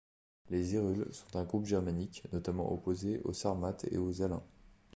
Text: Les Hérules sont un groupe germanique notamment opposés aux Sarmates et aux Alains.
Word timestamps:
Les 0.49 0.73
Hérules 0.73 1.05
sont 1.11 1.35
un 1.37 1.43
groupe 1.43 1.67
germanique 1.67 2.23
notamment 2.33 2.73
opposés 2.73 3.21
aux 3.23 3.33
Sarmates 3.33 3.85
et 3.91 3.99
aux 3.99 4.23
Alains. 4.23 4.41